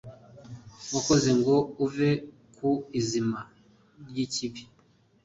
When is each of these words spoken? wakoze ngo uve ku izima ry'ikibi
wakoze 0.93 1.29
ngo 1.39 1.55
uve 1.85 2.09
ku 2.55 2.69
izima 2.99 3.39
ry'ikibi 4.07 4.61